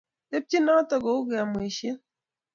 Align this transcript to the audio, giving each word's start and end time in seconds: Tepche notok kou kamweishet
Tepche 0.29 0.59
notok 0.61 1.01
kou 1.05 1.21
kamweishet 1.29 1.99